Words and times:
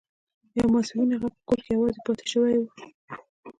یو 0.57 0.67
ماسپښین 0.73 1.09
هغه 1.13 1.27
په 1.35 1.39
کور 1.47 1.59
کې 1.65 1.71
یوازې 1.75 1.99
پاتې 2.05 2.25
شوی 2.31 2.55
و 2.59 2.63